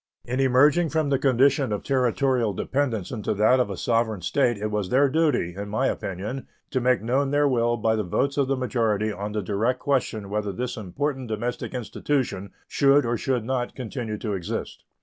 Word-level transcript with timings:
In 0.25 0.39
emerging 0.39 0.89
from 0.89 1.09
the 1.11 1.19
condition 1.19 1.71
of 1.71 1.83
Territorial 1.83 2.53
dependence 2.53 3.11
into 3.11 3.35
that 3.35 3.59
of 3.59 3.69
a 3.69 3.77
sovereign 3.77 4.21
State 4.23 4.57
it 4.57 4.71
was 4.71 4.89
their 4.89 5.07
duty, 5.09 5.53
in 5.55 5.69
my 5.69 5.85
opinion, 5.85 6.47
to 6.71 6.81
make 6.81 7.03
known 7.03 7.29
their 7.29 7.47
will 7.47 7.77
by 7.77 7.95
the 7.95 8.01
votes 8.03 8.35
of 8.35 8.47
the 8.47 8.57
majority 8.57 9.11
on 9.11 9.33
the 9.33 9.43
direct 9.43 9.77
question 9.77 10.31
whether 10.31 10.51
this 10.51 10.75
important 10.75 11.27
domestic 11.27 11.75
institution 11.75 12.49
should 12.67 13.05
or 13.05 13.15
should 13.15 13.43
not 13.45 13.75
continue 13.75 14.17
to 14.17 14.33
exist. 14.33 14.85